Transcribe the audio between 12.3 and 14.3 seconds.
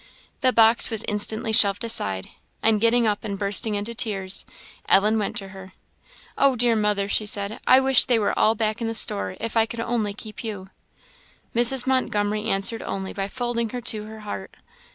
answered only by folding her to her